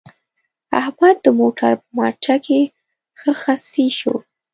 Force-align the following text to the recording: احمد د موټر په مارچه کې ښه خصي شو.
احمد 0.79 1.15
د 1.25 1.27
موټر 1.39 1.71
په 1.81 1.87
مارچه 1.97 2.35
کې 2.45 2.61
ښه 3.19 3.31
خصي 3.41 3.87
شو. 3.99 4.15